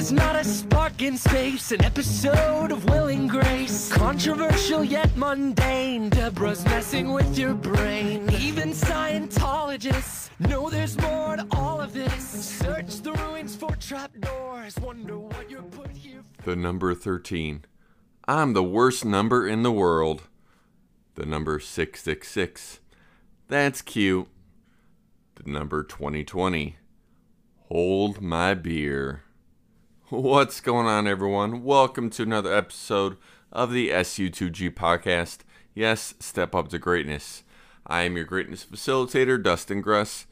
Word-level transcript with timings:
Is 0.00 0.12
not 0.12 0.34
a 0.34 0.42
spark 0.42 1.02
in 1.02 1.18
space, 1.18 1.72
an 1.72 1.84
episode 1.84 2.72
of 2.72 2.86
Will 2.86 3.08
and 3.08 3.28
Grace. 3.28 3.92
Controversial 3.92 4.82
yet 4.82 5.14
mundane. 5.14 6.08
Deborah's 6.08 6.64
messing 6.64 7.12
with 7.12 7.38
your 7.38 7.52
brain. 7.52 8.26
Even 8.30 8.70
Scientologists 8.70 10.30
know 10.40 10.70
there's 10.70 10.96
more 11.02 11.36
to 11.36 11.46
all 11.50 11.82
of 11.82 11.92
this. 11.92 12.24
Search 12.24 13.02
the 13.02 13.12
ruins 13.12 13.54
for 13.54 13.76
trapdoors. 13.76 14.74
Wonder 14.78 15.18
what 15.18 15.50
you're 15.50 15.60
put 15.64 15.90
here 15.90 16.22
for. 16.38 16.44
The 16.44 16.56
number 16.56 16.94
13. 16.94 17.66
I'm 18.26 18.54
the 18.54 18.64
worst 18.64 19.04
number 19.04 19.46
in 19.46 19.62
the 19.62 19.70
world. 19.70 20.22
The 21.14 21.26
number 21.26 21.60
666. 21.60 22.80
That's 23.48 23.82
cute. 23.82 24.28
The 25.34 25.50
number 25.50 25.82
2020. 25.84 26.76
Hold 27.68 28.22
my 28.22 28.54
beer. 28.54 29.24
What's 30.10 30.60
going 30.60 30.88
on, 30.88 31.06
everyone? 31.06 31.62
Welcome 31.62 32.10
to 32.10 32.24
another 32.24 32.52
episode 32.52 33.16
of 33.52 33.70
the 33.70 33.90
SU2G 33.90 34.74
podcast. 34.74 35.42
Yes, 35.72 36.14
step 36.18 36.52
up 36.52 36.66
to 36.70 36.80
greatness. 36.80 37.44
I 37.86 38.02
am 38.02 38.16
your 38.16 38.24
greatness 38.24 38.66
facilitator, 38.68 39.40
Dustin 39.40 39.80
Gruss, 39.84 40.26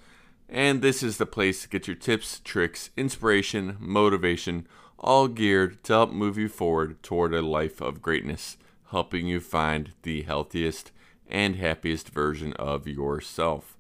and 0.49 0.83
this 0.83 1.05
is 1.05 1.19
the 1.19 1.27
place 1.27 1.63
to 1.63 1.69
get 1.69 1.87
your 1.87 1.95
tips, 1.95 2.41
tricks, 2.43 2.91
inspiration, 2.97 3.77
motivation, 3.79 4.67
all 4.99 5.29
geared 5.29 5.85
to 5.85 5.93
help 5.93 6.11
move 6.11 6.37
you 6.37 6.49
forward 6.49 7.01
toward 7.01 7.33
a 7.33 7.41
life 7.41 7.81
of 7.81 8.03
greatness, 8.03 8.57
helping 8.91 9.29
you 9.29 9.39
find 9.39 9.93
the 10.03 10.23
healthiest 10.23 10.91
and 11.29 11.55
happiest 11.55 12.09
version 12.09 12.53
of 12.55 12.89
yourself. 12.89 13.79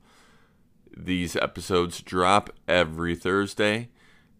These 0.96 1.34
episodes 1.34 2.02
drop 2.02 2.50
every 2.68 3.16
Thursday, 3.16 3.88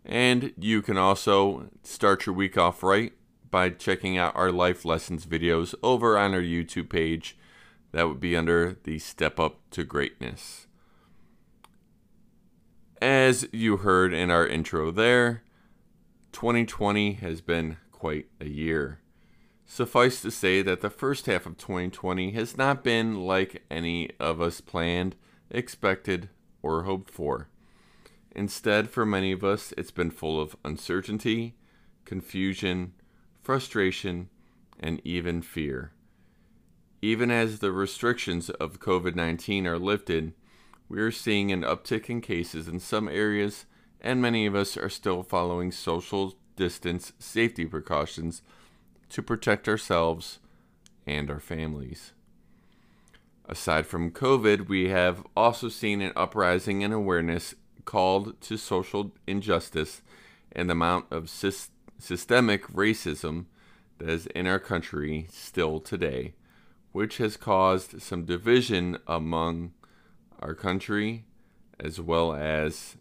and 0.09 0.55
you 0.59 0.81
can 0.81 0.97
also 0.97 1.69
start 1.83 2.25
your 2.25 2.34
week 2.34 2.56
off 2.56 2.83
right 2.83 3.12
by 3.51 3.69
checking 3.69 4.17
out 4.17 4.34
our 4.34 4.51
life 4.51 4.84
lessons 4.84 5.27
videos 5.27 5.75
over 5.83 6.17
on 6.17 6.34
our 6.34 6.41
YouTube 6.41 6.89
page. 6.89 7.37
That 7.92 8.09
would 8.09 8.20
be 8.20 8.34
under 8.36 8.79
the 8.84 8.98
Step 8.98 9.39
Up 9.39 9.59
to 9.70 9.84
Greatness. 9.84 10.67
As 13.01 13.47
you 13.53 13.79
heard 13.79 14.12
in 14.12 14.31
our 14.31 14.47
intro 14.47 14.91
there, 14.91 15.42
2020 16.33 17.14
has 17.14 17.41
been 17.41 17.77
quite 17.92 18.27
a 18.41 18.48
year. 18.48 19.01
Suffice 19.64 20.23
to 20.23 20.31
say 20.31 20.62
that 20.62 20.81
the 20.81 20.91
first 20.91 21.27
half 21.27 21.45
of 21.45 21.59
2020 21.59 22.31
has 22.33 22.56
not 22.56 22.83
been 22.83 23.27
like 23.27 23.64
any 23.70 24.11
of 24.19 24.41
us 24.41 24.62
planned, 24.62 25.14
expected, 25.51 26.31
or 26.62 26.84
hoped 26.84 27.11
for. 27.11 27.48
Instead, 28.39 28.89
for 28.89 29.05
many 29.05 29.33
of 29.33 29.42
us, 29.42 29.75
it's 29.77 29.91
been 29.91 30.12
full 30.12 30.41
of 30.41 30.55
uncertainty, 30.64 31.56
confusion, 32.05 32.92
frustration, 33.42 34.28
and 34.78 35.00
even 35.03 35.42
fear. 35.42 35.91
Even 37.03 37.33
as 37.33 37.58
the 37.58 37.72
restrictions 37.72 38.48
of 38.48 38.78
COVID 38.78 39.17
19 39.17 39.67
are 39.67 39.77
lifted, 39.77 40.34
we 40.89 41.00
are 41.00 41.11
seeing 41.11 41.50
an 41.50 41.62
uptick 41.62 42.08
in 42.08 42.20
cases 42.20 42.69
in 42.69 42.78
some 42.78 43.08
areas, 43.08 43.67
and 44.00 44.22
many 44.22 44.47
of 44.47 44.55
us 44.55 44.77
are 44.77 44.89
still 44.89 45.25
following 45.25 45.73
social 45.73 46.36
distance 46.55 47.12
safety 47.19 47.67
precautions 47.67 48.42
to 49.08 49.20
protect 49.20 49.69
ourselves 49.69 50.39
and 51.08 51.29
our 51.29 51.41
families. 51.41 52.12
Aside 53.46 53.89
from 53.89 54.12
COVID, 54.12 54.68
we 54.68 54.91
have 54.91 55.27
also 55.36 55.68
seen 55.68 56.01
an 56.01 56.12
uprising 56.14 56.83
in 56.83 56.92
awareness 56.92 57.57
called 57.88 58.38
to 58.38 58.58
social 58.58 59.14
injustice 59.26 60.02
and 60.52 60.68
the 60.68 60.72
amount 60.72 61.06
of 61.10 61.24
sys- 61.24 61.70
systemic 61.98 62.66
racism 62.66 63.46
that 63.96 64.10
is 64.10 64.26
in 64.26 64.46
our 64.46 64.58
country 64.58 65.26
still 65.30 65.80
today, 65.80 66.34
which 66.92 67.16
has 67.16 67.38
caused 67.38 68.02
some 68.02 68.26
division 68.26 68.98
among 69.06 69.72
our 70.38 70.54
country 70.54 71.24
as 71.80 71.98
well 71.98 72.34
as 72.34 72.98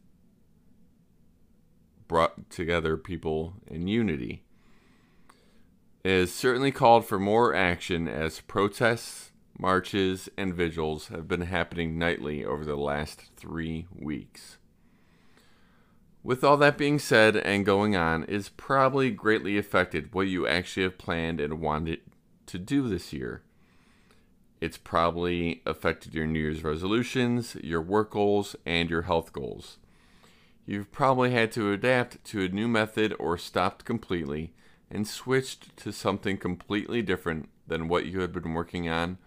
brought 2.08 2.50
together 2.50 2.96
people 2.96 3.56
in 3.68 3.90
unity. 3.90 4.46
It 6.06 6.18
has 6.18 6.34
certainly 6.34 6.72
called 6.72 7.06
for 7.06 7.20
more 7.20 7.54
action 7.54 8.08
as 8.08 8.40
protests, 8.40 9.34
marches, 9.60 10.30
and 10.38 10.56
vigils 10.56 11.10
have 11.10 11.28
been 11.28 11.42
happening 11.42 11.98
nightly 11.98 12.46
over 12.46 12.64
the 12.64 12.78
last 12.78 13.32
three 13.36 13.86
weeks. 13.94 14.58
With 16.28 16.44
all 16.44 16.58
that 16.58 16.78
being 16.78 17.00
said 17.00 17.38
and 17.38 17.66
going 17.66 17.96
on, 17.96 18.26
it's 18.28 18.50
probably 18.50 19.12
greatly 19.12 19.58
affected 19.58 20.14
what 20.14 20.28
you 20.28 20.46
actually 20.46 20.84
have 20.84 20.98
planned 20.98 21.40
and 21.40 21.62
wanted 21.62 22.02
to 22.48 22.60
do 22.60 22.90
this 22.90 23.14
year. 23.14 23.44
It's 24.60 24.76
probably 24.76 25.62
affected 25.66 26.14
your 26.14 26.28
New 26.28 26.42
Year's 26.42 26.66
resolutions, 26.66 27.56
your 27.64 27.82
work 27.82 28.12
goals, 28.12 28.58
and 28.66 28.90
your 28.90 29.04
health 29.04 29.32
goals. 29.32 29.78
You've 30.66 30.92
probably 30.92 31.32
had 31.32 31.50
to 31.54 31.72
adapt 31.72 32.22
to 32.26 32.42
a 32.42 32.50
new 32.50 32.68
method 32.68 33.16
or 33.18 33.38
stopped 33.38 33.86
completely 33.86 34.52
and 34.92 35.08
switched 35.08 35.78
to 35.78 35.94
something 35.94 36.38
completely 36.38 37.02
different 37.02 37.48
than 37.68 37.88
what 37.88 38.06
you 38.06 38.20
had 38.20 38.34
been 38.34 38.54
working 38.54 38.90
on 38.90 39.18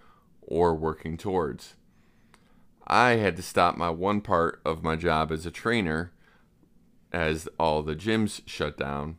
or 0.43 0.75
working 0.75 1.17
towards. 1.17 1.77
I 2.87 3.13
had 3.13 3.37
to 3.37 3.43
stop 3.43 3.79
my 3.79 3.89
one 3.89 4.21
part 4.21 4.61
of 4.67 4.83
my 4.83 4.97
job 4.97 5.33
as 5.33 5.47
a 5.47 5.51
trainer 5.51 6.13
as 7.13 7.49
all 7.59 7.83
the 7.83 7.97
gyms 7.97 8.41
shut 8.47 8.77
down, 8.77 9.19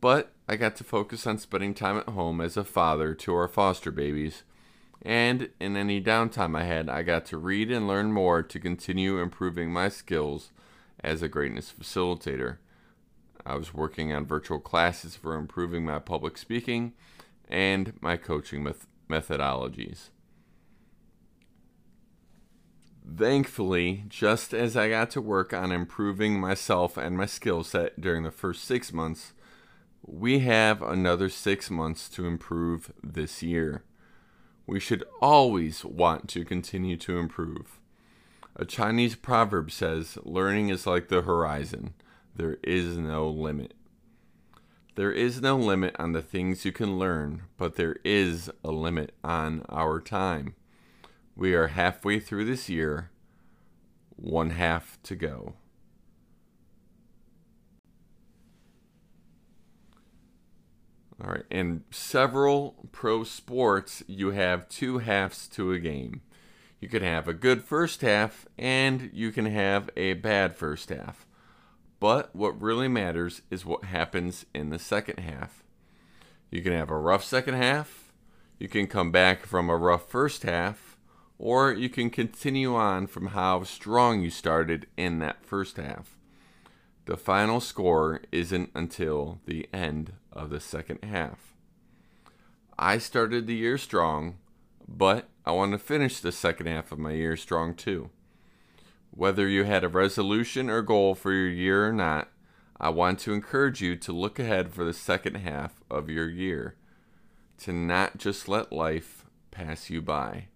but 0.00 0.32
I 0.48 0.56
got 0.56 0.76
to 0.76 0.84
focus 0.84 1.26
on 1.26 1.38
spending 1.38 1.74
time 1.74 1.98
at 1.98 2.08
home 2.08 2.40
as 2.40 2.56
a 2.56 2.64
father 2.64 3.14
to 3.14 3.34
our 3.34 3.48
foster 3.48 3.90
babies. 3.90 4.44
And 5.02 5.50
in 5.60 5.76
any 5.76 6.00
downtime 6.00 6.58
I 6.58 6.64
had, 6.64 6.88
I 6.88 7.02
got 7.02 7.26
to 7.26 7.38
read 7.38 7.70
and 7.70 7.86
learn 7.86 8.12
more 8.12 8.42
to 8.42 8.60
continue 8.60 9.18
improving 9.18 9.72
my 9.72 9.88
skills 9.88 10.50
as 11.02 11.22
a 11.22 11.28
greatness 11.28 11.72
facilitator. 11.78 12.58
I 13.44 13.56
was 13.56 13.74
working 13.74 14.12
on 14.12 14.26
virtual 14.26 14.58
classes 14.58 15.14
for 15.14 15.36
improving 15.36 15.84
my 15.84 15.98
public 15.98 16.36
speaking 16.38 16.94
and 17.48 17.92
my 18.00 18.16
coaching 18.16 18.64
met- 18.64 18.86
methodologies. 19.08 20.08
Thankfully, 23.16 24.04
just 24.08 24.52
as 24.52 24.76
I 24.76 24.90
got 24.90 25.10
to 25.12 25.22
work 25.22 25.54
on 25.54 25.72
improving 25.72 26.38
myself 26.38 26.98
and 26.98 27.16
my 27.16 27.24
skill 27.24 27.64
set 27.64 27.98
during 27.98 28.24
the 28.24 28.30
first 28.30 28.64
six 28.64 28.92
months, 28.92 29.32
we 30.04 30.40
have 30.40 30.82
another 30.82 31.30
six 31.30 31.70
months 31.70 32.10
to 32.10 32.26
improve 32.26 32.92
this 33.02 33.42
year. 33.42 33.84
We 34.66 34.80
should 34.80 35.02
always 35.22 35.82
want 35.82 36.28
to 36.30 36.44
continue 36.44 36.98
to 36.98 37.18
improve. 37.18 37.80
A 38.54 38.66
Chinese 38.66 39.16
proverb 39.16 39.70
says, 39.70 40.18
Learning 40.22 40.68
is 40.68 40.86
like 40.86 41.08
the 41.08 41.22
horizon, 41.22 41.94
there 42.34 42.58
is 42.62 42.98
no 42.98 43.30
limit. 43.30 43.72
There 44.94 45.12
is 45.12 45.40
no 45.40 45.56
limit 45.56 45.96
on 45.98 46.12
the 46.12 46.22
things 46.22 46.66
you 46.66 46.72
can 46.72 46.98
learn, 46.98 47.44
but 47.56 47.76
there 47.76 47.96
is 48.04 48.50
a 48.62 48.70
limit 48.70 49.14
on 49.24 49.64
our 49.70 50.00
time. 50.00 50.54
We 51.36 51.54
are 51.54 51.66
halfway 51.68 52.18
through 52.18 52.46
this 52.46 52.70
year, 52.70 53.10
one 54.16 54.50
half 54.50 54.98
to 55.02 55.14
go. 55.14 55.54
All 61.22 61.30
right, 61.30 61.44
in 61.50 61.84
several 61.90 62.88
pro 62.92 63.24
sports, 63.24 64.02
you 64.06 64.30
have 64.30 64.68
two 64.68 64.98
halves 64.98 65.46
to 65.48 65.72
a 65.72 65.78
game. 65.78 66.22
You 66.80 66.88
can 66.88 67.02
have 67.02 67.26
a 67.26 67.34
good 67.34 67.64
first 67.64 68.02
half 68.02 68.46
and 68.58 69.10
you 69.12 69.32
can 69.32 69.46
have 69.46 69.90
a 69.96 70.14
bad 70.14 70.56
first 70.56 70.90
half. 70.90 71.26
But 72.00 72.36
what 72.36 72.60
really 72.60 72.88
matters 72.88 73.42
is 73.50 73.64
what 73.64 73.84
happens 73.84 74.44
in 74.54 74.70
the 74.70 74.78
second 74.78 75.18
half. 75.18 75.64
You 76.50 76.62
can 76.62 76.72
have 76.72 76.90
a 76.90 76.98
rough 76.98 77.24
second 77.24 77.54
half, 77.54 78.12
you 78.58 78.68
can 78.68 78.86
come 78.86 79.10
back 79.10 79.44
from 79.44 79.68
a 79.68 79.76
rough 79.76 80.08
first 80.08 80.42
half, 80.42 80.85
or 81.38 81.72
you 81.72 81.88
can 81.88 82.10
continue 82.10 82.74
on 82.74 83.06
from 83.06 83.28
how 83.28 83.62
strong 83.64 84.20
you 84.22 84.30
started 84.30 84.86
in 84.96 85.18
that 85.18 85.44
first 85.44 85.76
half. 85.76 86.16
The 87.04 87.16
final 87.16 87.60
score 87.60 88.22
isn't 88.32 88.70
until 88.74 89.40
the 89.46 89.68
end 89.72 90.14
of 90.32 90.50
the 90.50 90.60
second 90.60 91.04
half. 91.04 91.54
I 92.78 92.98
started 92.98 93.46
the 93.46 93.54
year 93.54 93.78
strong, 93.78 94.38
but 94.88 95.28
I 95.44 95.52
want 95.52 95.72
to 95.72 95.78
finish 95.78 96.20
the 96.20 96.32
second 96.32 96.66
half 96.66 96.90
of 96.90 96.98
my 96.98 97.12
year 97.12 97.36
strong 97.36 97.74
too. 97.74 98.10
Whether 99.10 99.48
you 99.48 99.64
had 99.64 99.84
a 99.84 99.88
resolution 99.88 100.68
or 100.68 100.82
goal 100.82 101.14
for 101.14 101.32
your 101.32 101.48
year 101.48 101.86
or 101.86 101.92
not, 101.92 102.28
I 102.78 102.90
want 102.90 103.18
to 103.20 103.32
encourage 103.32 103.80
you 103.80 103.96
to 103.96 104.12
look 104.12 104.38
ahead 104.38 104.74
for 104.74 104.84
the 104.84 104.92
second 104.92 105.36
half 105.36 105.80
of 105.90 106.10
your 106.10 106.28
year, 106.28 106.74
to 107.58 107.72
not 107.72 108.18
just 108.18 108.48
let 108.48 108.72
life 108.72 109.24
pass 109.50 109.88
you 109.88 110.02
by. 110.02 110.48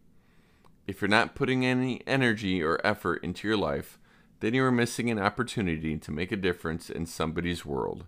If 0.86 1.00
you're 1.00 1.08
not 1.08 1.34
putting 1.34 1.64
any 1.64 2.02
energy 2.06 2.62
or 2.62 2.84
effort 2.84 3.22
into 3.22 3.46
your 3.46 3.56
life, 3.56 3.98
then 4.40 4.54
you 4.54 4.64
are 4.64 4.72
missing 4.72 5.10
an 5.10 5.18
opportunity 5.18 5.96
to 5.98 6.10
make 6.10 6.32
a 6.32 6.36
difference 6.36 6.90
in 6.90 7.06
somebody's 7.06 7.64
world, 7.64 8.06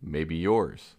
maybe 0.00 0.36
yours. 0.36 0.94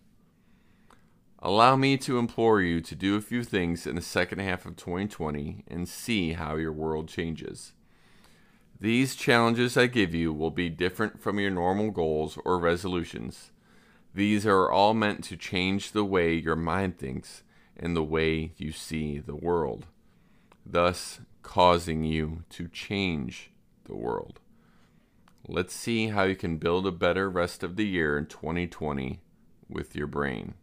Allow 1.39 1.75
me 1.75 1.97
to 1.97 2.17
implore 2.17 2.62
you 2.62 2.81
to 2.81 2.95
do 2.95 3.15
a 3.15 3.21
few 3.21 3.44
things 3.44 3.85
in 3.85 3.95
the 3.95 4.01
second 4.01 4.39
half 4.39 4.65
of 4.65 4.75
2020 4.75 5.63
and 5.67 5.88
see 5.88 6.33
how 6.33 6.56
your 6.56 6.73
world 6.73 7.07
changes. 7.07 7.73
These 8.79 9.15
challenges 9.15 9.77
I 9.77 9.88
give 9.88 10.13
you 10.13 10.33
will 10.33 10.51
be 10.51 10.69
different 10.69 11.21
from 11.21 11.39
your 11.39 11.51
normal 11.51 11.91
goals 11.91 12.38
or 12.44 12.57
resolutions. 12.59 13.51
These 14.13 14.45
are 14.45 14.69
all 14.69 14.94
meant 14.94 15.23
to 15.25 15.38
change 15.38 15.91
the 15.91 16.03
way 16.03 16.33
your 16.33 16.56
mind 16.56 16.97
thinks 16.97 17.44
and 17.77 17.95
the 17.95 18.03
way 18.03 18.53
you 18.57 18.71
see 18.71 19.19
the 19.19 19.35
world, 19.35 19.88
thus 20.65 21.21
causing 21.44 22.03
you 22.03 22.44
to 22.50 22.67
change 22.67 23.51
the 23.85 23.95
world. 23.95 24.39
Let's 25.47 25.75
see 25.75 26.07
how 26.07 26.23
you 26.23 26.35
can 26.35 26.57
build 26.57 26.88
a 26.88 26.91
better 26.91 27.29
rest 27.29 27.63
of 27.63 27.75
the 27.75 27.85
year 27.85 28.17
in 28.17 28.25
2020 28.25 29.21
with 29.69 29.95
your 29.95 30.07
brain. 30.07 30.56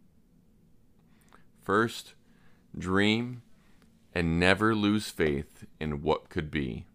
First, 1.61 2.15
dream 2.77 3.43
and 4.13 4.39
never 4.39 4.75
lose 4.75 5.09
faith 5.09 5.65
in 5.79 6.01
what 6.01 6.29
could 6.29 6.51
be. 6.51 6.85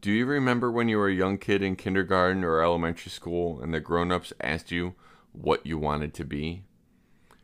Do 0.00 0.10
you 0.10 0.26
remember 0.26 0.72
when 0.72 0.88
you 0.88 0.98
were 0.98 1.08
a 1.08 1.14
young 1.14 1.38
kid 1.38 1.62
in 1.62 1.76
kindergarten 1.76 2.42
or 2.42 2.62
elementary 2.62 3.10
school 3.10 3.60
and 3.60 3.72
the 3.72 3.80
grown 3.80 4.10
ups 4.10 4.32
asked 4.40 4.72
you 4.72 4.94
what 5.32 5.64
you 5.66 5.78
wanted 5.78 6.14
to 6.14 6.24
be? 6.24 6.64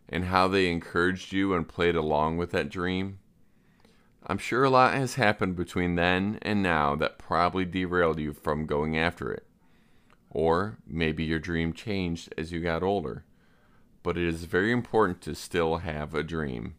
And 0.09 0.25
how 0.25 0.49
they 0.49 0.71
encouraged 0.71 1.33
you 1.33 1.55
and 1.55 1.69
played 1.69 1.97
along 1.97 2.39
with 2.39 2.51
that 2.53 2.71
dream? 2.71 3.19
I'm 4.29 4.39
sure 4.39 4.65
a 4.65 4.71
lot 4.71 4.95
has 4.95 5.15
happened 5.15 5.55
between 5.55 5.95
then 5.95 6.41
and 6.43 6.61
now 6.61 6.97
that 6.97 7.19
probably 7.19 7.65
derailed 7.65 8.19
you 8.19 8.33
from 8.33 8.67
going 8.67 8.99
after 8.99 9.33
it. 9.33 9.47
Or 10.31 10.79
maybe 10.85 11.23
your 11.23 11.39
dream 11.39 11.73
changed 11.73 12.35
as 12.37 12.51
you 12.51 12.61
got 12.61 12.83
older. 12.83 13.25
But 14.03 14.19
it 14.19 14.25
is 14.25 14.45
very 14.45 14.73
important 14.73 15.21
to 15.23 15.35
still 15.37 15.79
have 15.79 16.13
a 16.13 16.25
dream. 16.25 16.75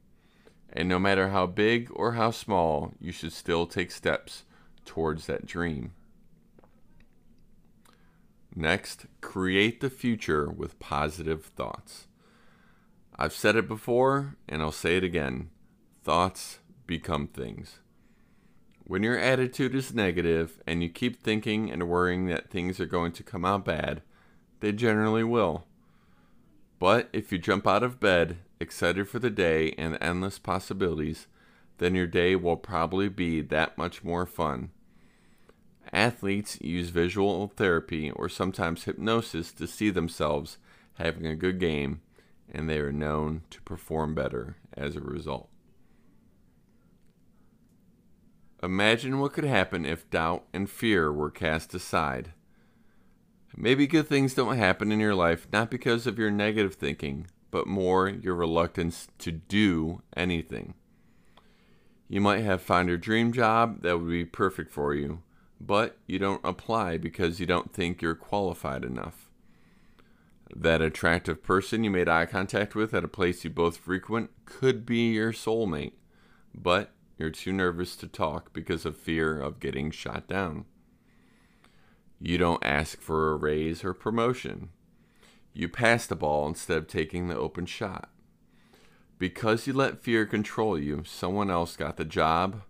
And 0.73 0.89
no 0.89 0.99
matter 0.99 1.29
how 1.29 1.45
big 1.45 1.89
or 1.94 2.13
how 2.13 2.31
small, 2.31 2.94
you 2.99 3.13
should 3.13 3.31
still 3.31 3.65
take 3.65 3.91
steps 3.91 4.43
towards 4.83 5.25
that 5.27 5.45
dream. 5.45 5.93
Next, 8.53 9.05
create 9.21 9.79
the 9.79 9.89
future 9.89 10.50
with 10.50 10.79
positive 10.79 11.45
thoughts. 11.45 12.07
I've 13.15 13.33
said 13.33 13.55
it 13.55 13.69
before 13.69 14.35
and 14.50 14.61
I'll 14.61 14.71
say 14.73 14.97
it 14.97 15.03
again. 15.03 15.50
Thoughts 16.03 16.59
become 16.88 17.28
things. 17.28 17.80
When 18.86 19.04
your 19.04 19.19
attitude 19.19 19.75
is 19.75 19.94
negative 19.94 20.60
and 20.66 20.81
you 20.81 20.89
keep 20.89 21.22
thinking 21.22 21.69
and 21.69 21.89
worrying 21.89 22.28
that 22.28 22.50
things 22.50 22.80
are 22.80 22.86
going 22.86 23.12
to 23.13 23.24
come 23.24 23.44
out 23.44 23.66
bad, 23.66 24.01
they 24.62 24.72
generally 24.72 25.25
will. 25.25 25.66
But 26.80 27.10
if 27.12 27.31
you 27.31 27.38
jump 27.38 27.68
out 27.68 27.84
of 27.84 28.00
bed, 28.00 28.38
excited 28.60 29.10
for 29.10 29.19
the 29.19 29.30
day 29.30 29.74
and 29.78 29.98
endless 30.00 30.39
possibilities, 30.39 31.28
then 31.80 31.95
your 31.95 32.07
day 32.07 32.36
will 32.36 32.56
probably 32.56 33.10
be 33.10 33.42
that 33.42 33.78
much 33.78 34.04
more 34.04 34.25
fun. 34.25 34.72
Athletes 35.94 36.57
use 36.62 36.89
visual 36.89 37.48
therapy 37.56 38.12
or 38.12 38.30
sometimes 38.30 38.84
hypnosis 38.84 39.51
to 39.54 39.68
see 39.68 39.89
themselves 39.89 40.57
having 40.95 41.25
a 41.25 41.36
good 41.36 41.60
game, 41.60 42.01
and 42.51 42.69
they 42.69 42.80
are 42.80 42.92
known 42.92 43.42
to 43.50 43.62
perform 43.62 44.16
better 44.16 44.57
as 44.75 44.95
a 44.95 45.01
result. 45.01 45.50
Imagine 48.63 49.19
what 49.19 49.33
could 49.33 49.44
happen 49.44 49.86
if 49.86 50.09
doubt 50.09 50.44
and 50.51 50.69
fear 50.69 51.12
were 51.12 51.30
cast 51.30 51.74
aside. 51.75 52.33
Maybe 53.56 53.88
good 53.88 54.07
things 54.07 54.33
don't 54.33 54.57
happen 54.57 54.92
in 54.92 55.00
your 55.00 55.15
life 55.15 55.48
not 55.54 55.69
because 55.69 56.07
of 56.07 56.18
your 56.18 56.31
negative 56.31 56.75
thinking, 56.75 57.27
but 57.51 57.68
more 57.68 58.09
your 58.09 58.36
reluctance 58.36 59.07
to 59.19 59.31
do 59.31 60.01
anything. 60.15 60.74
You 62.09 62.21
might 62.21 62.44
have 62.44 62.62
found 62.62 62.88
your 62.88 62.98
dream 62.98 63.31
job 63.31 63.81
that 63.83 64.00
would 64.00 64.09
be 64.09 64.25
perfect 64.25 64.71
for 64.71 64.94
you, 64.94 65.21
but 65.60 65.98
you 66.07 66.19
don't 66.19 66.42
apply 66.44 66.98
because 66.98 67.39
you 67.39 67.45
don't 67.45 67.74
think 67.74 68.01
you're 68.01 68.15
qualified 68.15 68.83
enough. 68.83 69.30
That 70.56 70.81
attractive 70.81 71.44
person 71.44 71.83
you 71.83 71.92
made 71.92 72.07
eye 72.07 72.25
contact 72.25 72.75
with 72.75 72.94
at 72.94 73.03
a 73.03 73.10
place 73.10 73.44
you 73.44 73.50
both 73.50 73.77
frequent 73.77 74.31
could 74.45 74.86
be 74.86 75.12
your 75.12 75.33
soulmate, 75.33 75.94
but 76.56 76.92
you're 77.17 77.29
too 77.29 77.51
nervous 77.51 77.95
to 77.97 78.07
talk 78.07 78.53
because 78.53 78.85
of 78.85 78.95
fear 78.95 79.39
of 79.39 79.59
getting 79.59 79.91
shot 79.91 80.27
down. 80.27 80.65
You 82.19 82.37
don't 82.37 82.63
ask 82.63 82.99
for 82.99 83.31
a 83.31 83.35
raise 83.35 83.83
or 83.83 83.93
promotion. 83.93 84.69
You 85.53 85.69
pass 85.69 86.05
the 86.05 86.15
ball 86.15 86.47
instead 86.47 86.77
of 86.77 86.87
taking 86.87 87.27
the 87.27 87.37
open 87.37 87.65
shot. 87.65 88.09
Because 89.19 89.65
you 89.65 89.73
let 89.73 90.03
fear 90.03 90.25
control 90.25 90.77
you, 90.77 91.03
someone 91.05 91.49
else 91.49 91.75
got 91.75 91.97
the 91.97 92.05
job, 92.05 92.61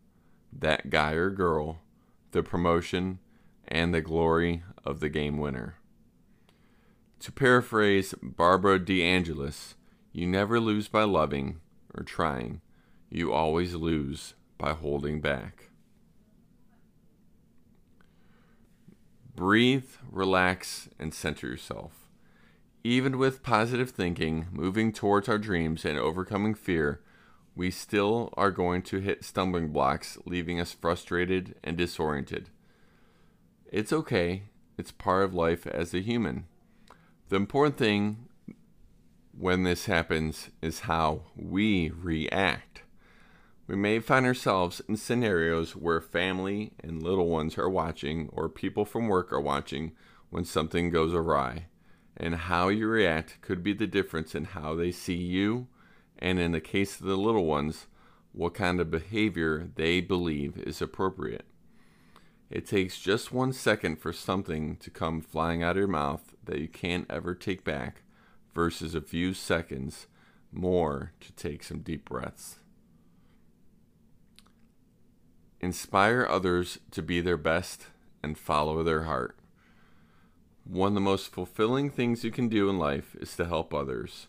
that 0.57 0.89
guy 0.89 1.11
or 1.11 1.29
girl, 1.29 1.79
the 2.31 2.41
promotion, 2.41 3.19
and 3.67 3.94
the 3.94 4.01
glory 4.01 4.63
of 4.85 5.01
the 5.01 5.09
game 5.09 5.38
winner. 5.38 5.75
To 7.19 7.31
paraphrase 7.31 8.13
Barbara 8.21 8.79
DeAngelis, 8.79 9.73
you 10.13 10.25
never 10.25 10.59
lose 10.59 10.88
by 10.88 11.03
loving 11.03 11.59
or 11.94 12.03
trying. 12.03 12.61
You 13.09 13.33
always 13.33 13.73
lose 13.75 14.35
by 14.57 14.74
holding 14.74 15.21
back. 15.21 15.69
Breathe, 19.36 19.89
relax, 20.12 20.89
and 20.98 21.13
center 21.13 21.48
yourself. 21.48 22.09
Even 22.83 23.18
with 23.18 23.44
positive 23.44 23.92
thinking, 23.92 24.48
moving 24.51 24.92
towards 24.92 25.30
our 25.30 25.38
dreams, 25.38 25.86
and 25.86 26.00
overcoming 26.00 26.56
fear, 26.56 27.01
we 27.56 27.69
still 27.69 28.33
are 28.38 28.51
going 28.51 28.81
to 28.83 29.00
hit 29.00 29.24
stumbling 29.24 29.69
blocks, 29.69 30.18
leaving 30.25 30.59
us 30.59 30.71
frustrated 30.71 31.56
and 31.63 31.77
disoriented. 31.77 32.50
It's 33.71 33.92
okay, 33.92 34.44
it's 34.77 34.92
part 34.92 35.24
of 35.24 35.33
life 35.33 35.68
as 35.68 35.94
a 35.94 36.00
human. 36.00 36.45
The 37.30 37.35
important 37.35 37.78
thing 37.78 38.28
when 39.37 39.64
this 39.64 39.85
happens 39.85 40.49
is 40.61 40.81
how 40.81 41.23
we 41.35 41.90
react. 41.90 42.83
We 43.68 43.76
may 43.76 44.00
find 44.00 44.26
ourselves 44.26 44.81
in 44.88 44.95
scenarios 44.95 45.76
where 45.76 46.00
family 46.00 46.71
and 46.81 47.04
little 47.04 47.28
ones 47.28 47.57
are 47.57 47.69
watching 47.69 48.30
or 48.31 48.47
people 48.47 48.86
from 48.86 49.09
work 49.09 49.33
are 49.33 49.42
watching 49.42 49.92
when 50.30 50.45
something 50.45 50.90
goes 50.90 51.14
awry. 51.14 51.66
And 52.16 52.36
how 52.36 52.69
you 52.69 52.88
react 52.88 53.42
could 53.42 53.64
be 53.64 53.74
the 53.74 53.86
difference 53.86 54.33
in 54.33 54.45
how 54.45 54.74
they 54.74 54.92
see 54.92 55.18
you, 55.18 55.68
and 56.18 56.40
in 56.40 56.54
the 56.54 56.62
case 56.62 57.00
of 57.00 57.06
the 57.06 57.18
little 57.18 57.45
ones, 57.45 57.88
what 58.31 58.54
kind 58.54 58.80
of 58.80 58.90
behavior 58.90 59.69
they 59.76 60.00
believe 60.00 60.57
is 60.57 60.81
appropriate. 60.81 61.45
It 62.50 62.66
takes 62.66 63.00
just 63.00 63.33
one 63.33 63.52
second 63.52 63.97
for 63.97 64.14
something 64.14 64.78
to 64.78 64.90
come 64.90 65.19
flying 65.19 65.62
out 65.62 65.71
of 65.71 65.78
your 65.78 65.88
mouth 65.88 66.36
that 66.45 66.59
you 66.59 66.69
can't 66.69 67.06
ever 67.09 67.36
take 67.36 67.66
back, 67.66 68.04
versus 68.56 68.95
a 68.95 69.02
few 69.02 69.33
seconds 69.33 70.07
more 70.52 71.12
to 71.19 71.31
take 71.33 71.64
some 71.64 71.81
deep 71.81 72.09
breaths. 72.09 72.59
Inspire 75.59 76.26
others 76.30 76.80
to 76.92 77.02
be 77.02 77.19
their 77.19 77.37
best 77.37 77.87
and 78.21 78.37
follow 78.37 78.83
their 78.83 79.04
heart. 79.04 79.37
One 80.64 80.90
of 80.90 80.94
the 80.95 81.02
most 81.02 81.31
fulfilling 81.31 81.90
things 81.90 82.23
you 82.23 82.31
can 82.31 82.47
do 82.47 82.69
in 82.69 82.78
life 82.78 83.16
is 83.19 83.35
to 83.37 83.45
help 83.45 83.73
others. 83.73 84.28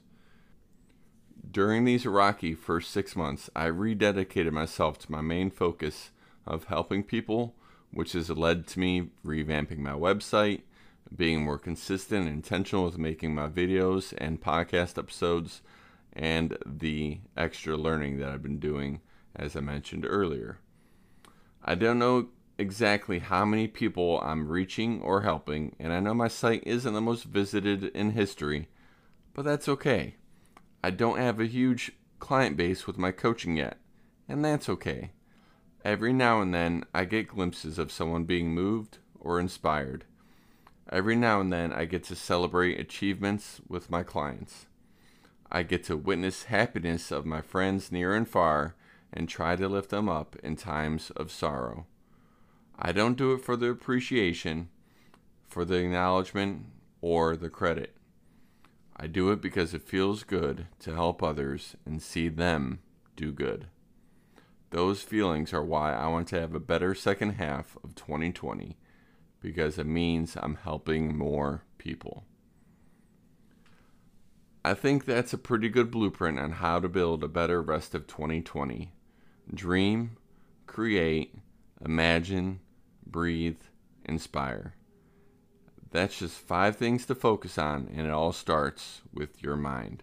During 1.51 1.85
these 1.85 2.07
rocky 2.07 2.55
first 2.55 2.91
six 2.91 3.17
months, 3.17 3.51
I 3.55 3.67
rededicated 3.67 4.53
myself 4.53 4.99
to 5.01 5.13
my 5.13 5.21
main 5.21 5.51
focus 5.51 6.11
of 6.47 6.65
helping 6.65 7.03
people, 7.03 7.55
which 7.93 8.13
has 8.13 8.31
led 8.31 8.67
to 8.69 8.81
me 8.81 9.11
revamping 9.25 9.79
my 9.79 9.93
website, 9.93 10.63
being 11.15 11.43
more 11.43 11.59
consistent 11.59 12.27
and 12.27 12.37
intentional 12.37 12.85
with 12.85 12.99
making 12.99 13.35
my 13.35 13.49
videos 13.49 14.15
and 14.19 14.41
podcast 14.41 14.99
episodes, 14.99 15.61
and 16.13 16.57
the 16.65 17.19
extra 17.37 17.77
learning 17.77 18.19
that 18.19 18.31
I've 18.31 18.43
been 18.43 18.59
doing, 18.59 19.01
as 19.35 19.57
I 19.57 19.61
mentioned 19.61 20.07
earlier. 20.07 20.59
I 21.69 21.75
don't 21.75 21.99
know 21.99 22.29
exactly 22.57 23.19
how 23.19 23.45
many 23.45 23.69
people 23.69 24.23
I'm 24.23 24.49
reaching 24.49 25.03
or 25.03 25.21
helping, 25.21 25.77
and 25.79 25.93
I 25.93 26.01
know 26.01 26.15
my 26.15 26.27
site 26.27 26.63
isn't 26.65 26.95
the 26.95 27.03
most 27.03 27.25
visited 27.25 27.85
in 27.95 28.13
history, 28.13 28.71
but 29.35 29.45
that's 29.45 29.69
okay. 29.69 30.15
I 30.83 30.89
don't 30.89 31.19
have 31.19 31.39
a 31.39 31.45
huge 31.45 31.93
client 32.21 32.57
base 32.57 32.87
with 32.87 32.97
my 32.97 33.13
coaching 33.13 33.59
yet, 33.59 33.77
and 34.27 34.43
that's 34.43 34.71
okay. 34.71 35.11
Every 35.85 36.11
now 36.11 36.41
and 36.41 36.55
then, 36.55 36.85
I 36.95 37.05
get 37.05 37.29
glimpses 37.29 37.79
of 37.79 37.93
someone 37.93 38.25
being 38.25 38.55
moved 38.55 38.97
or 39.21 39.39
inspired. 39.39 40.07
Every 40.91 41.17
now 41.17 41.39
and 41.39 41.53
then, 41.53 41.71
I 41.71 41.85
get 41.85 42.03
to 42.05 42.17
celebrate 42.17 42.81
achievements 42.81 43.61
with 43.69 43.91
my 43.91 44.03
clients. 44.03 44.65
I 45.53 45.65
get 45.65 45.85
to 45.85 45.99
witness 45.99 46.45
happiness 46.45 47.11
of 47.11 47.27
my 47.27 47.43
friends 47.43 47.93
near 47.93 48.15
and 48.15 48.27
far 48.27 48.75
and 49.13 49.29
try 49.29 49.57
to 49.57 49.69
lift 49.69 49.91
them 49.91 50.09
up 50.09 50.37
in 50.43 50.57
times 50.57 51.11
of 51.11 51.31
sorrow. 51.31 51.87
I 52.79 52.93
don't 52.93 53.17
do 53.17 53.33
it 53.33 53.45
for 53.45 53.57
the 53.57 53.71
appreciation, 53.71 54.69
for 55.49 55.65
the 55.65 55.77
acknowledgement, 55.77 56.67
or 57.01 57.37
the 57.37 57.51
credit. 57.51 57.97
I 58.97 59.07
do 59.07 59.31
it 59.31 59.41
because 59.41 59.75
it 59.75 59.83
feels 59.83 60.25
good 60.25 60.67
to 60.81 60.95
help 60.95 61.23
others 61.23 61.77
and 61.85 62.03
see 62.03 62.29
them 62.29 62.81
do 63.17 63.33
good. 63.33 63.69
Those 64.71 65.03
feelings 65.03 65.53
are 65.53 65.65
why 65.65 65.95
I 65.95 66.09
want 66.09 66.29
to 66.29 66.41
have 66.41 66.55
a 66.55 66.61
better 66.61 66.95
second 66.95 67.33
half 67.33 67.77
of 67.83 67.95
2020 67.95 68.77
because 69.41 69.79
it 69.79 69.87
means 69.87 70.37
I'm 70.37 70.57
helping 70.57 71.17
more 71.17 71.63
people. 71.79 72.25
I 74.65 74.75
think 74.75 75.05
that's 75.05 75.33
a 75.33 75.39
pretty 75.39 75.69
good 75.69 75.91
blueprint 75.91 76.39
on 76.39 76.53
how 76.53 76.81
to 76.81 76.89
build 76.89 77.25
a 77.25 77.29
better 77.29 77.63
rest 77.63 77.95
of 77.95 78.07
2020. 78.07 78.93
Dream, 79.53 80.17
create, 80.67 81.35
imagine, 81.85 82.61
breathe, 83.07 83.61
inspire. 84.05 84.75
That's 85.91 86.19
just 86.19 86.37
five 86.37 86.77
things 86.77 87.07
to 87.07 87.15
focus 87.15 87.57
on, 87.57 87.89
and 87.95 88.07
it 88.07 88.13
all 88.13 88.33
starts 88.33 89.01
with 89.13 89.43
your 89.43 89.57
mind. 89.57 90.03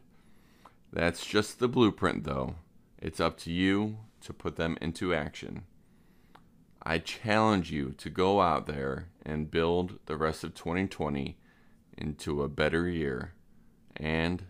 That's 0.91 1.25
just 1.25 1.59
the 1.59 1.67
blueprint, 1.67 2.23
though. 2.23 2.55
It's 2.97 3.19
up 3.19 3.37
to 3.39 3.51
you 3.51 3.97
to 4.21 4.33
put 4.33 4.55
them 4.55 4.77
into 4.81 5.13
action. 5.13 5.65
I 6.81 6.97
challenge 6.97 7.71
you 7.71 7.91
to 7.97 8.09
go 8.09 8.41
out 8.41 8.65
there 8.65 9.09
and 9.23 9.51
build 9.51 9.99
the 10.07 10.17
rest 10.17 10.43
of 10.43 10.55
2020 10.55 11.37
into 11.97 12.41
a 12.41 12.49
better 12.49 12.89
year. 12.89 13.33
And, 13.95 14.45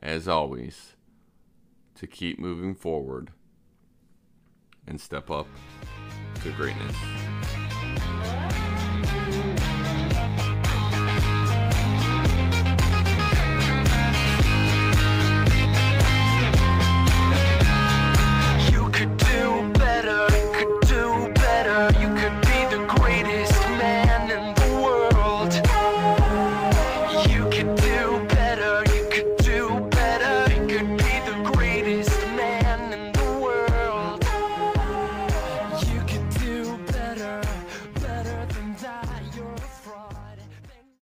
as 0.00 0.26
always, 0.26 0.94
to 1.94 2.06
keep 2.08 2.38
moving 2.40 2.74
forward 2.74 3.30
and 4.86 5.00
step 5.00 5.30
up 5.30 5.46
to 6.42 6.50
greatness. 6.52 6.96